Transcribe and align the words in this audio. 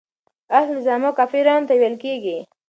اهل 0.59 0.71
الذمه 0.77 1.09
کافرانو 1.17 1.67
ته 1.69 1.73
ويل 1.75 1.95
کيږي. 2.03 2.37